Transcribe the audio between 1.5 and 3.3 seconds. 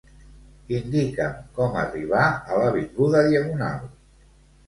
com arribar a l'avinguda